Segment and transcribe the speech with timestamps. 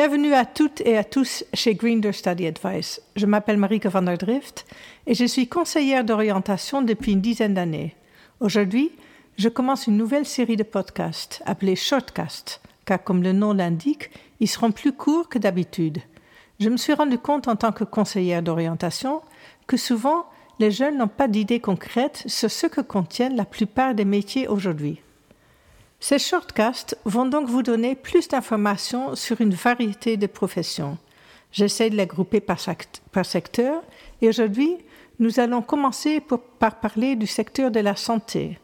[0.00, 3.02] Bienvenue à toutes et à tous chez Grinder Study Advice.
[3.16, 4.64] Je m'appelle Marieke van der Drift
[5.06, 7.94] et je suis conseillère d'orientation depuis une dizaine d'années.
[8.40, 8.92] Aujourd'hui,
[9.36, 14.48] je commence une nouvelle série de podcasts appelée Shortcast, car comme le nom l'indique, ils
[14.48, 15.98] seront plus courts que d'habitude.
[16.60, 19.20] Je me suis rendu compte en tant que conseillère d'orientation
[19.66, 20.24] que souvent
[20.60, 25.02] les jeunes n'ont pas d'idées concrètes sur ce que contiennent la plupart des métiers aujourd'hui.
[26.02, 30.96] Ces shortcasts vont donc vous donner plus d'informations sur une variété de professions.
[31.52, 32.58] J'essaie de les grouper par,
[33.24, 33.82] secteur
[34.22, 34.78] et aujourd'hui,
[35.18, 36.22] nous allons commencer
[36.58, 38.58] par parler du secteur de la santé.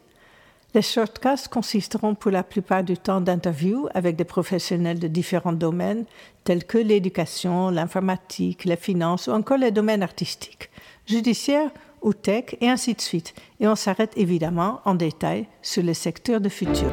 [0.73, 6.05] Les shortcasts consisteront pour la plupart du temps d'interviews avec des professionnels de différents domaines
[6.43, 10.69] tels que l'éducation, l'informatique, les finances ou encore les domaines artistiques,
[11.05, 13.33] judiciaires ou tech et ainsi de suite.
[13.59, 16.91] Et on s'arrête évidemment en détail sur les secteurs de futur.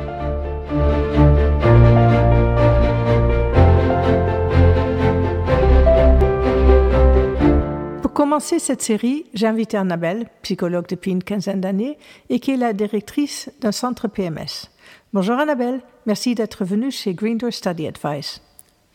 [8.25, 11.99] Commencer cette série, j'ai invité Annabelle, psychologue depuis une quinzaine d'années
[12.31, 14.71] et qui est la directrice d'un centre PMS.
[15.13, 18.41] Bonjour Annabelle, merci d'être venue chez Green Door Study Advice.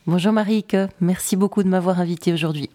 [0.07, 2.71] Bonjour Marique, merci beaucoup de m'avoir invitée aujourd'hui.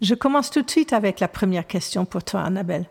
[0.00, 2.86] Je commence tout de suite avec la première question pour toi Annabelle.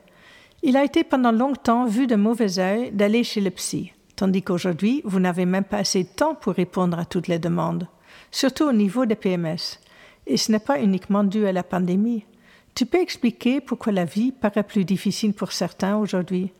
[0.62, 5.02] Il a été pendant longtemps vu de mauvais œil d'aller chez le psy tandis qu'aujourd'hui,
[5.06, 7.88] vous n'avez même pas assez de temps pour répondre à toutes les demandes,
[8.30, 9.80] surtout au niveau des PMS.
[10.28, 12.26] Et ce n'est pas uniquement dû à la pandémie.
[12.76, 16.52] Tu peux expliquer pourquoi la vie paraît plus difficile pour certains aujourd'hui?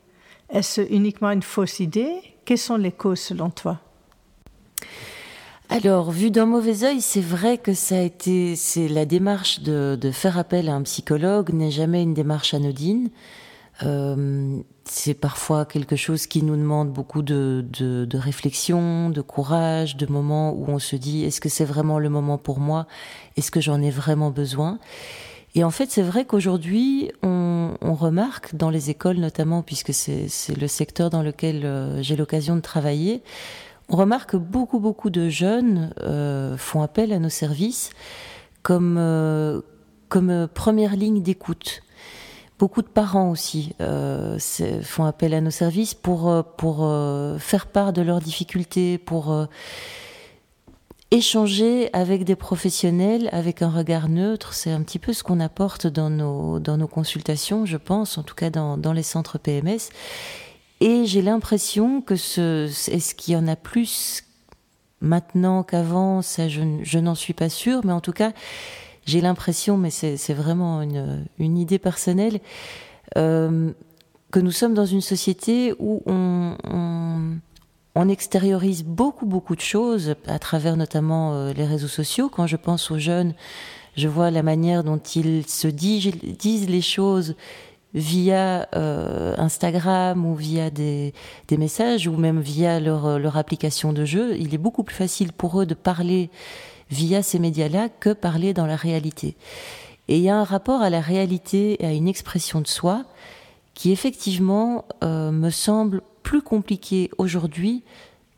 [0.50, 2.12] Est-ce uniquement une fausse idée?
[2.44, 3.80] Quelles sont les causes selon toi?
[5.70, 9.98] Alors, vu d'un mauvais œil, c'est vrai que ça a été, c'est la démarche de,
[10.12, 13.08] faire appel à un psychologue n'est jamais une démarche anodine.
[13.82, 20.04] Euh, c'est parfois quelque chose qui nous demande beaucoup de, de, réflexion, de courage, de
[20.04, 22.86] moments où on se dit est-ce que c'est vraiment le moment pour moi?
[23.38, 24.78] Est-ce que j'en ai vraiment besoin?
[25.54, 30.26] Et en fait, c'est vrai qu'aujourd'hui, on, remarque dans les écoles notamment, puisque c'est
[30.58, 33.22] le secteur dans lequel euh, j'ai l'occasion de travailler,
[33.88, 37.90] on remarque que beaucoup, beaucoup de jeunes euh, font appel à nos services
[38.62, 39.62] comme,
[40.08, 41.82] comme première ligne d'écoute.
[42.62, 44.38] Beaucoup de parents aussi euh,
[44.84, 49.36] font appel à nos services pour, euh, pour euh, faire part de leurs difficultés, pour
[51.12, 54.54] échanger avec des professionnels avec un regard neutre.
[54.54, 58.22] C'est un petit peu ce qu'on apporte dans nos, dans nos consultations, je pense, en
[58.22, 59.90] tout cas dans, dans les centres PMS.
[60.80, 64.24] Et j'ai l'impression que ce, est-ce qu'il y en a plus
[65.02, 66.22] maintenant qu'avant?
[66.22, 68.32] Ça, je, je n'en suis pas sûre, mais en tout cas,
[69.04, 72.40] j'ai l'impression, mais c'est vraiment une, une, idée personnelle,
[73.18, 73.70] euh,
[74.30, 77.36] que nous sommes dans une société où on, on,
[77.94, 82.28] on, extériorise beaucoup, beaucoup de choses à travers notamment euh, les réseaux sociaux.
[82.28, 83.34] Quand je pense aux jeunes,
[83.96, 87.34] je vois la manière dont ils se disent, les choses
[87.94, 91.12] via euh, Instagram ou via des,
[91.50, 94.36] messages ou même via leur, leur application de jeu.
[94.38, 96.30] Il est beaucoup plus facile pour eux de parler
[96.90, 99.36] via ces médias-là que parler dans la réalité.
[100.08, 103.04] Et il y a un rapport à la réalité et à une expression de soi
[103.74, 107.82] qui effectivement euh, me semble plus compliqué aujourd'hui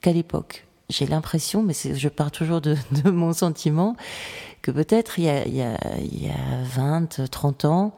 [0.00, 0.66] qu'à l'époque.
[0.90, 2.76] J'ai l'impression, mais je pars toujours de,
[3.10, 3.96] mon sentiment,
[4.62, 5.78] que peut-être il, y a
[6.64, 7.94] 20, 30 ans,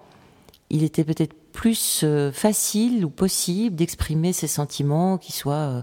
[0.71, 5.83] il était peut-être plus euh, facile ou possible d'exprimer ses sentiments, qui soient euh,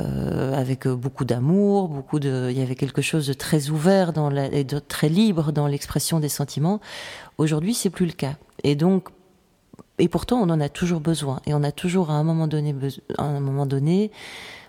[0.00, 4.30] euh, avec beaucoup d'amour, beaucoup de, il y avait quelque chose de très ouvert dans
[4.30, 6.80] la, et de très libre dans l'expression des sentiments.
[7.38, 8.34] Aujourd'hui, c'est plus le cas.
[8.62, 9.08] Et donc,
[10.00, 11.40] et pourtant, on en a toujours besoin.
[11.46, 12.74] Et on a toujours à un moment donné,
[13.18, 14.10] à un moment donné,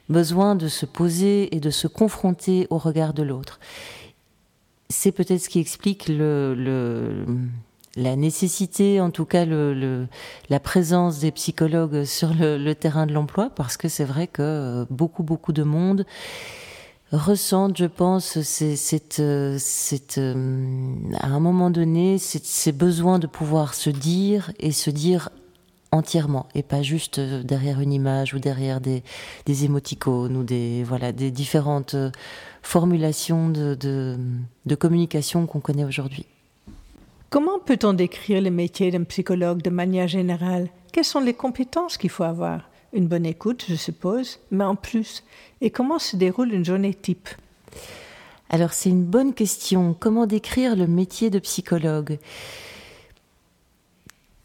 [0.09, 3.59] besoin de se poser et de se confronter au regard de l'autre.
[4.89, 7.25] C'est peut-être ce qui explique le,
[7.95, 13.77] la nécessité, en tout cas la présence des psychologues sur le, terrain de l'emploi, parce
[13.77, 16.05] que c'est vrai que euh, beaucoup, beaucoup de monde
[17.11, 19.57] ressentent, je pense, c'est euh,
[20.17, 25.29] euh, à un moment donné, ces besoins de pouvoir se dire et se dire
[25.91, 29.03] entièrement et pas juste derrière une image ou derrière des,
[29.45, 31.97] des émoticônes ou des voilà des différentes
[32.61, 33.77] formulations de,
[34.65, 36.25] de communication qu'on connaît aujourd'hui.
[37.29, 40.69] Comment peut-on décrire le métier d'un psychologue de manière générale?
[40.93, 42.70] Quelles sont les compétences qu'il faut avoir?
[42.93, 45.23] Une bonne écoute, je suppose, mais en plus.
[45.61, 47.29] Et comment se déroule une journée type?
[48.49, 49.95] Alors c'est une bonne question.
[49.97, 52.19] Comment décrire le métier de psychologue?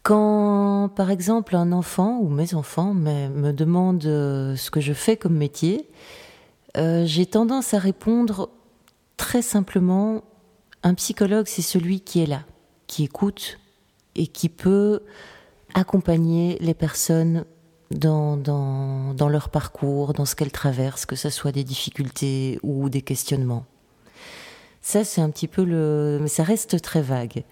[0.01, 5.17] Quand, par exemple, un enfant ou mes enfants me, demandent euh, ce que je fais
[5.17, 5.89] comme métier,
[6.77, 8.49] euh, j'ai tendance à répondre
[9.17, 10.23] très simplement
[10.83, 12.43] Un psychologue, c'est celui qui est là,
[12.85, 13.59] qui écoute
[14.15, 15.01] et qui peut
[15.73, 17.43] accompagner les personnes
[17.91, 22.89] dans, dans, dans leur parcours, dans ce qu'elles traversent, que ce soit des difficultés ou
[22.89, 23.65] des questionnements.
[24.87, 26.17] Ça, c'est un petit peu le.
[26.21, 27.43] Mais ça reste très vague.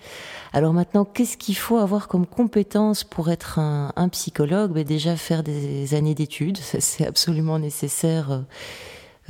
[0.54, 4.72] Alors maintenant, qu'est-ce qu'il faut avoir comme compétence pour être un, psychologue?
[4.72, 8.40] Ben Déjà, faire des années d'études, c'est absolument nécessaire, euh,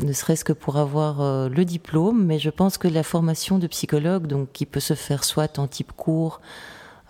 [0.03, 2.23] ne serait-ce que pour avoir euh, le diplôme.
[2.23, 5.65] Mais je pense que la formation de psychologue, donc qui peut se faire soit en
[5.65, 6.41] type court,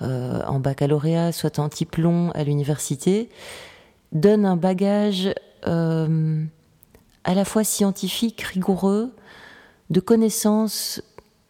[0.01, 3.27] euh, en baccalauréat, soit en type long à l'université,
[4.11, 5.33] donne un bagage
[5.67, 6.43] euh,
[7.23, 9.13] à la fois scientifique, rigoureux,
[9.89, 11.01] de connaissance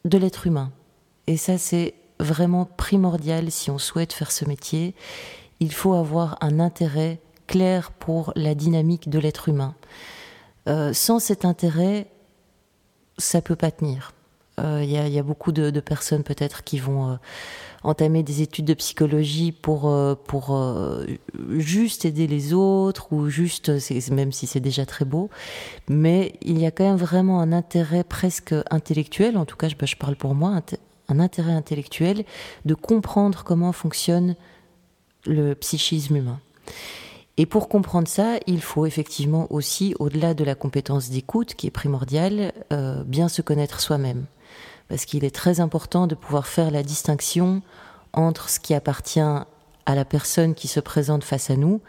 [0.04, 0.72] de l'être humain.
[1.26, 4.94] Et ça, c'est vraiment primordial si on souhaite faire ce métier.
[5.60, 9.74] Il faut avoir un intérêt clair pour la dynamique de l'être humain.
[10.68, 12.08] Euh, sans cet intérêt,
[13.18, 14.12] ça peut pas tenir.
[14.58, 17.16] Il euh, y, a beaucoup de, personnes peut-être qui vont euh,
[17.82, 20.58] entamer des études de psychologie pour euh, pour
[21.50, 23.70] juste aider les autres ou juste
[24.10, 25.28] même si c'est déjà très beau,
[25.88, 29.36] mais il y a quand même vraiment un intérêt presque intellectuel.
[29.36, 30.58] En tout cas, je, je parle pour moi,
[31.08, 32.24] un intérêt intellectuel
[32.64, 34.36] de comprendre comment fonctionne
[35.26, 36.40] le psychisme humain.
[37.36, 41.70] Et pour comprendre ça, il faut effectivement aussi, au-delà de la compétence d'écoute, qui est
[41.70, 42.54] primordiale,
[43.04, 44.24] bien se connaître soi-même
[44.88, 47.62] parce qu'il est très important de pouvoir faire la distinction
[48.12, 51.80] entre ce qui appartient à la personne qui se présente face à nous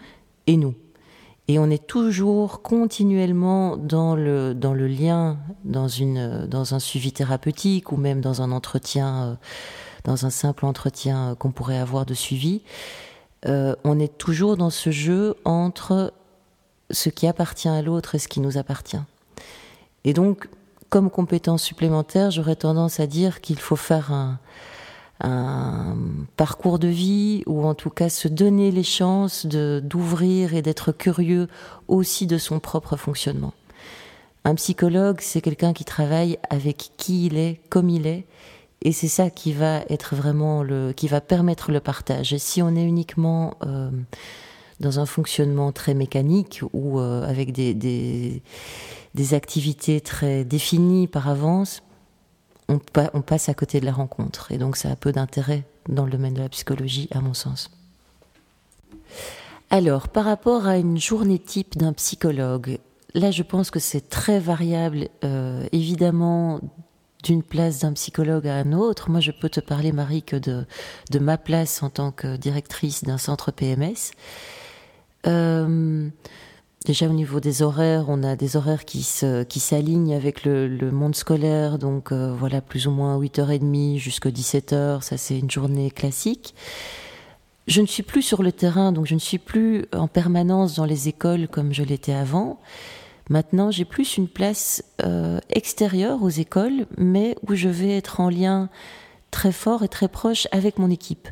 [0.45, 0.75] et nous.
[1.47, 7.13] Et on est toujours continuellement dans le, dans le lien, dans, une, dans un suivi
[7.13, 9.35] thérapeutique ou même dans un entretien, euh,
[10.03, 12.63] dans un simple entretien qu'on pourrait avoir de suivi.
[13.45, 16.13] Euh, on est toujours dans ce jeu entre
[16.91, 18.99] ce qui appartient à l'autre et ce qui nous appartient.
[20.03, 20.49] Et donc,
[20.89, 24.39] comme compétence supplémentaire, j'aurais tendance à dire qu'il faut faire un,
[26.35, 31.47] parcours de vie ou en tout cas se donner les chances d'ouvrir et d'être curieux
[31.87, 33.53] aussi de son propre fonctionnement.
[34.45, 38.25] Un psychologue, c'est quelqu'un qui travaille avec qui il est, comme il est,
[38.83, 42.31] et c'est ça qui va être vraiment le, qui va permettre le partage.
[42.31, 43.89] Et si on est uniquement euh,
[44.79, 47.73] dans un fonctionnement très mécanique ou euh, avec des
[49.17, 51.81] des activités très définies par avance,
[52.69, 52.77] on,
[53.21, 54.51] passe à côté de la rencontre.
[54.51, 57.71] Et donc ça a peu d'intérêt dans le domaine de la psychologie, à mon sens.
[59.69, 62.77] Alors, par rapport à une journée type d'un psychologue,
[63.15, 66.59] là je pense que c'est très variable, euh, évidemment,
[67.23, 69.09] d'une place d'un psychologue à un autre.
[69.09, 70.65] Moi je peux te parler, Marie, que de,
[71.09, 74.11] de ma place en tant que directrice d'un centre PMS.
[75.25, 76.09] Euh,
[76.85, 79.05] Déjà au niveau des horaires, on a des horaires qui
[79.49, 84.29] qui s'alignent avec le, le, monde scolaire, donc euh, voilà plus ou moins 8h30 jusqu'à
[84.29, 86.55] 17h, ça c'est une journée classique.
[87.67, 90.85] Je ne suis plus sur le terrain, donc je ne suis plus en permanence dans
[90.85, 92.61] les écoles comme je l'étais avant.
[93.29, 98.29] Maintenant, j'ai plus une place euh, extérieure aux écoles, mais où je vais être en
[98.29, 98.69] lien
[99.31, 101.27] très fort et très proche avec mon équipe.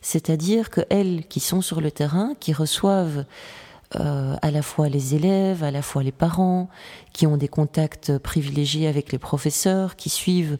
[0.00, 3.24] C'est-à-dire que elles qui sont sur le terrain, qui reçoivent
[3.96, 6.68] euh, à la fois les élèves, à la fois les parents,
[7.14, 10.58] qui ont des contacts privilégiés avec les professeurs, qui suivent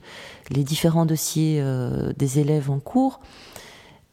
[0.51, 3.21] les différents dossiers euh, des élèves en cours.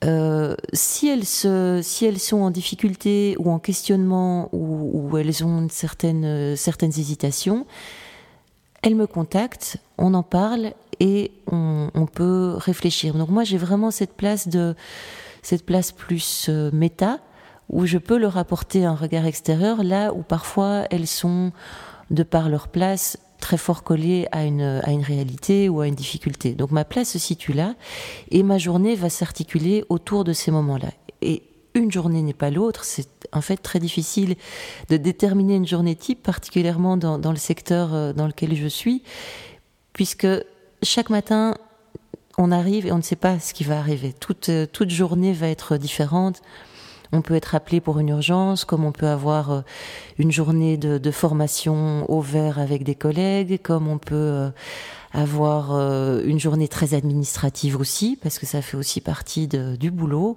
[0.03, 5.45] Euh, si, elles se, si elles sont en difficulté ou en questionnement ou, ou elles
[5.45, 7.65] ont certaines, certaines hésitations,
[8.81, 13.13] elles me contactent, on en parle et on, on peut réfléchir.
[13.13, 14.75] Donc moi j'ai vraiment cette place de
[15.41, 17.21] cette place plus méta
[17.69, 21.51] où je peux leur apporter un regard extérieur, là où parfois elles sont,
[22.11, 25.95] de par leur place, très fort collées à une, à une réalité ou à une
[25.95, 26.53] difficulté.
[26.53, 27.75] Donc ma place se situe là,
[28.31, 30.89] et ma journée va s'articuler autour de ces moments-là.
[31.21, 31.43] Et
[31.73, 34.35] une journée n'est pas l'autre, c'est en fait très difficile
[34.89, 39.03] de déterminer une journée type, particulièrement dans, dans le secteur euh, dans lequel je suis,
[39.91, 40.27] puisque
[40.81, 41.55] chaque matin,
[42.37, 44.13] on arrive et on ne sait pas ce qui va arriver.
[44.13, 46.41] Toute, euh, toute journée va être différente.
[47.11, 49.61] On peut être appelé pour une urgence, comme on peut avoir euh,
[50.17, 54.49] une journée de, formation au vert avec des collègues, comme on peut euh,
[55.13, 60.35] avoir euh, une journée très administrative aussi, parce que ça fait aussi partie du boulot,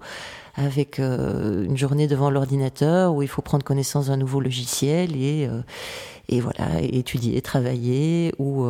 [0.55, 5.49] avec une journée devant l'ordinateur où il faut prendre connaissance d'un nouveau logiciel et,
[6.29, 8.67] et voilà, étudier, travailler ou,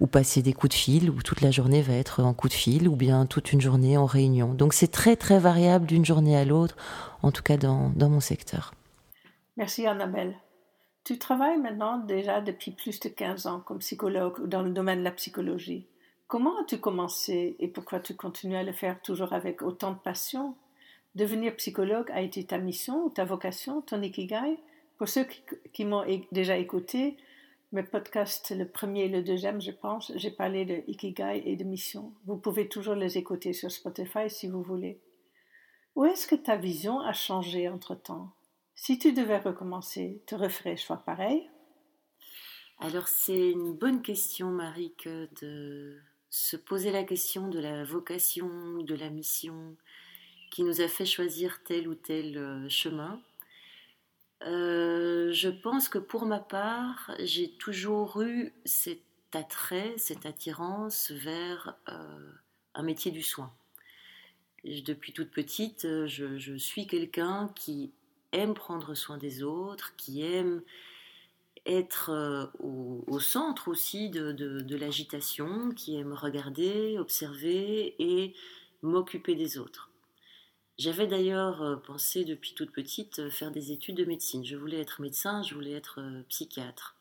[0.00, 2.54] ou passer des coups de fil, où toute la journée va être en coup de
[2.54, 4.54] fil, ou bien toute une journée en réunion.
[4.54, 6.76] Donc c'est très très variable d'une journée à l'autre
[7.22, 8.72] en tout cas dans, dans mon secteur.
[9.56, 10.36] Merci Annabelle.
[11.04, 15.04] Tu travailles maintenant déjà depuis plus de 15 ans comme psychologue dans le domaine de
[15.04, 15.86] la psychologie.
[16.26, 20.54] Comment as-tu commencé et pourquoi tu continues à le faire toujours avec autant de passion?
[21.14, 24.58] Devenir psychologue a été ta mission ou ta vocation, ton ikigai?
[24.98, 25.26] Pour ceux
[25.72, 27.16] qui, m'ont déjà écouté,
[27.70, 31.64] mes podcasts, le premier et le deuxième, je pense, j'ai parlé de ikigai et de
[31.64, 32.12] mission.
[32.26, 35.00] Vous pouvez toujours les écouter sur Spotify si vous voulez.
[35.94, 38.32] Où est-ce que ta vision a changé entre-temps?
[38.74, 41.48] Si tu devais recommencer, te referais choix pareil?
[42.80, 44.94] Alors c'est une bonne question, Marie,
[45.42, 45.98] de
[46.30, 49.76] se poser la question de la vocation, de la mission
[50.50, 53.20] qui nous a fait choisir tel ou tel euh, chemin.
[54.44, 59.00] Euh, je pense que pour ma part, j'ai toujours eu cet
[59.32, 62.32] attrait, cette attirance vers euh,
[62.74, 63.52] un métier du soin.
[64.64, 67.92] depuis toute petite, je suis quelqu'un qui
[68.32, 70.62] aime prendre soin des autres, qui aime
[71.66, 78.34] être euh, au, centre aussi de, l'agitation, qui aime regarder, observer et
[78.82, 79.87] m'occuper des autres.
[80.78, 84.44] J'avais d'ailleurs euh, pensé depuis toute petite euh, faire des études de médecine.
[84.44, 86.96] Je voulais être médecin, je voulais être psychiatre.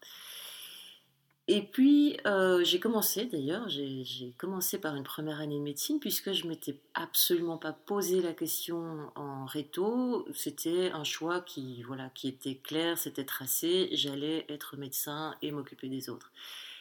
[1.49, 6.33] Et puis, euh, j'ai commencé d'ailleurs, j'ai commencé par une première année de médecine puisque
[6.33, 10.27] je m'étais absolument pas posé la question en réto.
[10.33, 13.89] C'était un choix qui, voilà, qui était clair, c'était tracé.
[13.93, 16.33] J'allais être médecin et m'occuper des autres.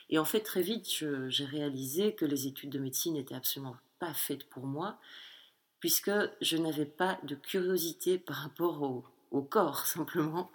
[0.09, 0.89] Et en fait, très vite,
[1.29, 4.99] j'ai réalisé que les études de médecine n'étaient absolument pas faites pour moi
[5.81, 10.51] puisque je n'avais pas de curiosité par rapport au, corps simplement.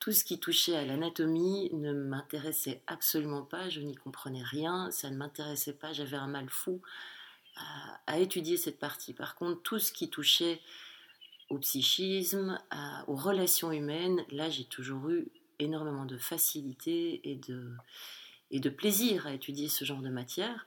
[0.00, 5.10] Tout ce qui touchait à l'anatomie ne m'intéressait absolument pas, je n'y comprenais rien, ça
[5.10, 6.82] ne m'intéressait pas, j'avais un mal fou
[8.06, 9.14] à, étudier cette partie.
[9.14, 10.60] Par contre, tout ce qui touchait
[11.48, 12.58] au psychisme,
[13.06, 19.68] aux relations humaines, là j'ai toujours eu énormément de facilité et de plaisir à étudier
[19.68, 20.66] ce genre de matière.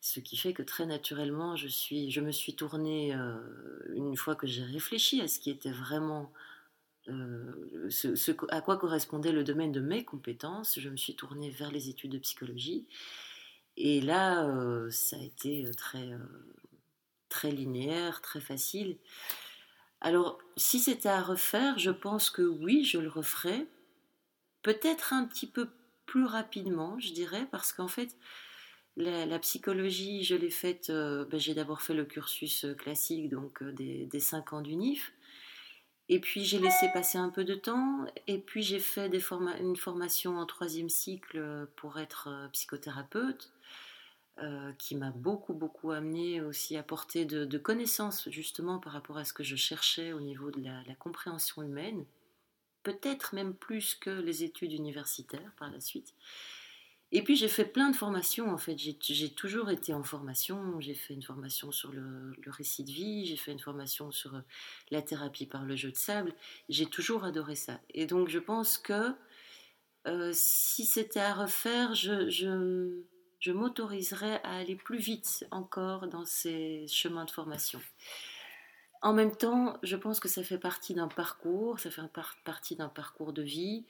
[0.00, 3.36] Ce qui fait que très naturellement, je, suis, je me suis tournée, euh,
[3.94, 6.32] une fois que j'ai réfléchi à ce qui était vraiment
[7.08, 11.72] euh, ce, à quoi correspondait le domaine de mes compétences, je me suis tournée vers
[11.72, 12.86] les études de psychologie.
[13.76, 16.10] Et là, euh, ça a été très,
[17.28, 18.98] très linéaire, très facile.
[20.00, 23.66] Alors, si c'était à refaire, je pense que oui, je le referais.
[24.62, 25.68] Peut-être un petit peu
[26.06, 28.16] plus rapidement, je dirais, parce qu'en fait,
[28.98, 34.20] la, psychologie, je l'ai faite, ben, j'ai d'abord fait le cursus classique, donc des, des
[34.20, 35.12] 5 ans d'UNIF.
[36.10, 39.10] Et puis j'ai laissé passer un peu de temps, et puis j'ai fait
[39.60, 43.52] une formation en troisième cycle pour être euh, psychothérapeute,
[44.38, 49.24] euh, qui m'a beaucoup, beaucoup amené aussi à porter de, connaissances justement par rapport à
[49.24, 52.06] ce que je cherchais au niveau de la compréhension humaine,
[52.84, 56.14] peut-être même plus que les études universitaires par la suite.
[57.10, 58.76] Et puis j'ai fait plein de formations en fait.
[58.76, 60.78] J'ai toujours été en formation.
[60.80, 64.40] J'ai fait une formation sur le, récit de vie, j'ai fait une formation sur euh,
[64.90, 66.34] la thérapie par le jeu de sable.
[66.68, 67.80] J'ai toujours adoré ça.
[67.94, 69.14] Et donc je pense que
[70.06, 76.86] euh, si c'était à refaire, je, je, m'autoriserais à aller plus vite encore dans ces
[76.88, 77.80] chemins de formation.
[79.00, 82.02] En même temps, je pense que ça fait partie d'un parcours, ça fait
[82.44, 83.86] partie d'un parcours de vie.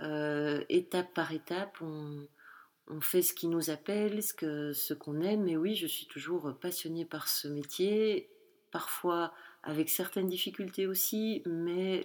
[0.00, 2.26] Euh, étape par étape, on,
[2.88, 5.48] on, fait ce qui nous appelle, ce qu'on ce qu'on aime.
[5.48, 8.28] Et oui, je suis toujours passionnée par ce métier,
[8.70, 12.04] parfois avec certaines difficultés aussi, mais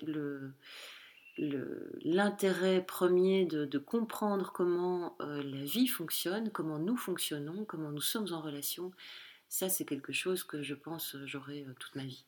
[2.04, 8.32] l'intérêt premier de, comprendre comment euh, la vie fonctionne, comment nous fonctionnons, comment nous sommes
[8.32, 8.92] en relation,
[9.48, 12.26] ça c'est quelque chose que je pense j'aurai euh, toute ma vie.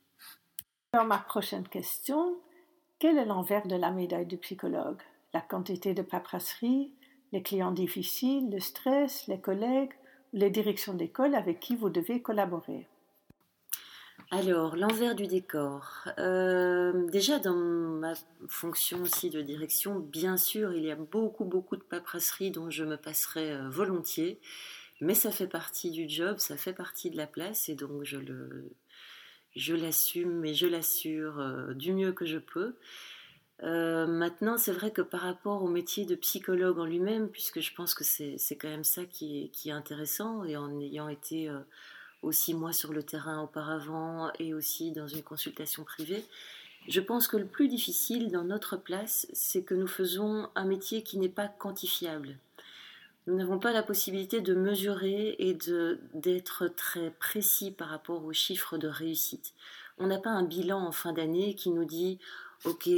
[0.93, 2.37] Alors ma prochaine question,
[2.99, 5.01] quel est l'envers de la médaille du psychologue?
[5.33, 6.91] La quantité de paperasserie,
[7.31, 9.93] les clients difficiles, le stress, les collègues
[10.33, 12.87] les directions d'école avec qui vous devez collaborer.
[14.29, 16.07] Alors, l'envers du décor.
[16.17, 18.13] Euh, déjà, dans ma
[18.47, 22.85] fonction aussi de direction, bien sûr, il y a beaucoup, beaucoup de paperasserie dont je
[22.85, 24.39] me passerai euh, volontiers,
[25.01, 28.17] mais ça fait partie du job, ça fait partie de la place, et donc je
[28.17, 28.71] le,
[29.55, 32.77] je l'assume et je l'assure euh, du mieux que je peux.
[33.63, 37.73] Euh, maintenant, c'est vrai que par rapport au métier de psychologue en lui-même, puisque je
[37.73, 41.59] pense que c'est quand même ça qui est, intéressant, et en ayant été euh,
[42.23, 46.25] aussi moi sur le terrain auparavant et aussi dans une consultation privée,
[46.87, 51.03] je pense que le plus difficile dans notre place, c'est que nous faisons un métier
[51.03, 52.37] qui n'est pas quantifiable.
[53.27, 55.55] Nous n'avons pas la possibilité de mesurer et
[56.15, 59.53] d'être très précis par rapport aux chiffres de réussite.
[59.99, 62.17] On n'a pas un bilan en fin d'année qui nous dit,
[62.65, 62.89] OK,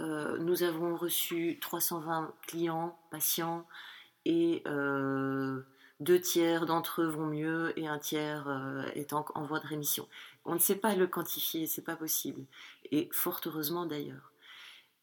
[0.00, 3.66] euh, nous avons reçu 320 clients, patients,
[4.24, 5.60] et euh,
[6.00, 10.08] deux tiers d'entre eux vont mieux et un tiers euh, est en, voie de rémission.
[10.44, 12.44] On ne sait pas le quantifier, c'est pas possible.
[12.90, 14.32] Et fort heureusement d'ailleurs.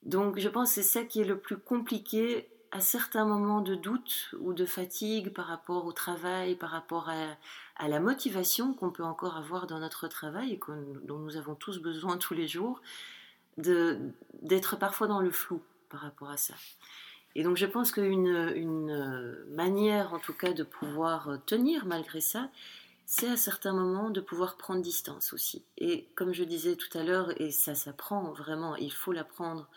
[0.03, 3.75] Donc je pense que c'est ça qui est le plus compliqué à certains moments de
[3.75, 9.03] doute ou de fatigue par rapport au travail, par rapport à, la motivation qu'on peut
[9.03, 10.59] encore avoir dans notre travail et
[11.05, 12.81] dont nous avons tous besoin tous les jours,
[13.61, 16.53] d'être parfois dans le flou par rapport à ça.
[17.35, 22.49] Et donc je pense qu'une une manière en tout cas de pouvoir tenir malgré ça,
[23.11, 25.63] c'est à certains moments de pouvoir prendre distance aussi.
[25.77, 29.67] Et comme je disais tout à l'heure, et ça s'apprend vraiment, il faut l'apprendre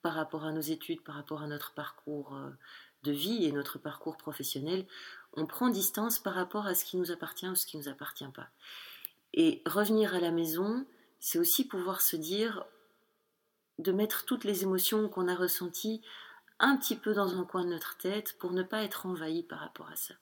[0.00, 2.48] par rapport à nos études, par rapport à notre parcours euh,
[3.02, 4.86] de vie et notre parcours professionnel,
[5.34, 7.88] on prend distance par rapport à ce qui nous appartient ou ce qui ne nous
[7.90, 8.48] appartient pas.
[9.34, 10.86] Et revenir à la maison,
[11.18, 12.64] c'est aussi pouvoir se dire
[13.80, 16.02] de mettre toutes les émotions qu'on a ressenties
[16.58, 19.60] un petit peu dans un coin de notre tête pour ne pas être envahi par
[19.60, 20.14] rapport à ça.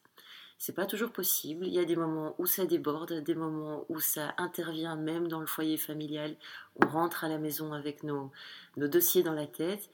[0.57, 1.67] C'est pas toujours possible.
[1.67, 5.41] Il y a des moments où ça déborde, des moments où ça intervient même dans
[5.41, 6.37] le foyer familial.
[6.83, 8.33] On rentre à la maison avec nos,
[8.77, 9.91] nos dossiers dans la tête.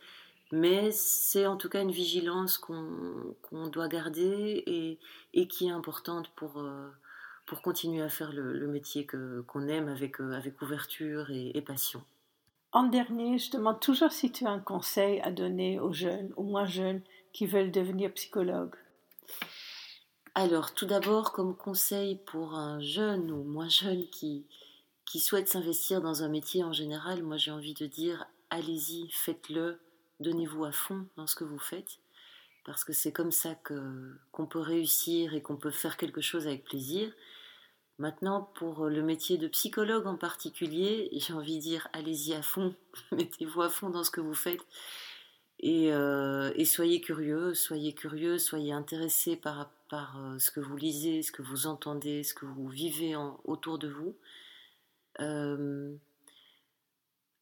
[0.52, 4.99] Mais c'est en tout cas une vigilance qu'on doit garder et,
[5.33, 6.88] et, qui est importante pour, euh,
[7.47, 12.02] pour continuer à faire le, métier qu'on aime avec, euh, avec ouverture et passion.
[12.75, 16.43] En dernier, je demande toujours si tu as un conseil à donner aux jeunes ou
[16.43, 17.02] moins jeunes
[17.33, 18.75] qui veulent devenir psychologues.
[20.35, 24.45] Alors, tout d'abord, comme conseil pour un jeune ou moins jeune qui,
[25.07, 29.78] qui souhaite s'investir dans un métier en général, moi j'ai envie de dire allez-y, faites-le,
[30.19, 32.00] donnez-vous à fond dans ce que vous faites,
[32.64, 36.64] parce que c'est comme ça qu'on peut réussir et qu'on peut faire quelque chose avec
[36.64, 37.12] plaisir.
[37.98, 42.74] Maintenant, pour le métier de psychologue en particulier, j'ai envie de dire allez-y à fond,
[43.12, 44.66] mettez-vous à fond dans ce que vous faites.
[45.62, 51.22] Euh, et, soyez curieux, soyez curieux, soyez intéressé par, par euh, ce que vous lisez,
[51.22, 54.14] ce que vous entendez, ce que vous vivez autour de vous,
[55.20, 55.94] euh,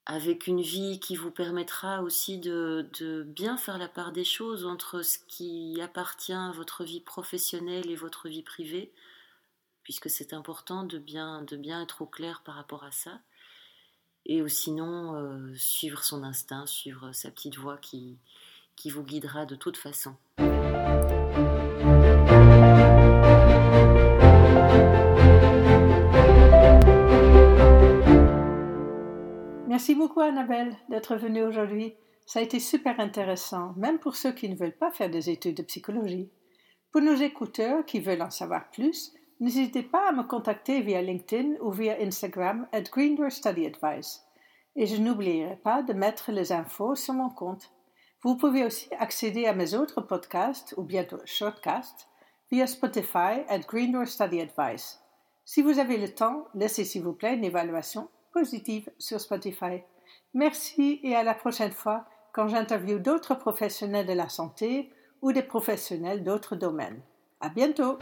[0.06, 4.66] avec une vie qui vous permettra aussi de, de, bien faire la part des choses
[4.66, 8.92] entre ce qui appartient à votre vie professionnelle et votre vie privée,
[9.82, 13.20] puisque c'est important de bien, de bien être au clair par rapport à ça
[14.24, 18.18] et sinon euh, suivre son instinct, suivre sa petite voix qui,
[18.76, 20.14] qui vous guidera de toute façon.
[29.68, 31.94] Merci beaucoup Annabelle d'être venue aujourd'hui.
[32.24, 35.56] Ça a été super intéressant, même pour ceux qui ne veulent pas faire des études
[35.56, 36.30] de psychologie.
[36.92, 39.12] Pour nos écouteurs qui veulent en savoir plus,
[39.42, 42.84] N'hésitez pas à me contacter via LinkedIn ou via Instagram at
[43.28, 44.22] Study Advice.
[44.76, 47.72] Et je n'oublierai pas de mettre les infos sur mon compte.
[48.22, 52.06] Vous pouvez aussi accéder à mes autres podcasts ou bientôt shortcasts
[52.52, 55.00] via Spotify at Green Study Advice.
[55.44, 59.82] Si vous avez le temps, laissez s'il vous plaît une évaluation positive sur Spotify.
[60.34, 65.42] Merci et à la prochaine fois quand j'interviewe d'autres professionnels de la santé ou des
[65.42, 67.02] professionnels d'autres domaines.
[67.40, 67.98] À bientôt!